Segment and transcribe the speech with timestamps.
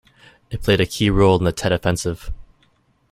[0.49, 2.31] It played a key role in the Tet Offensive.